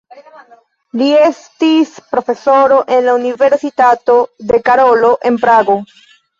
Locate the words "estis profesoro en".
1.25-3.07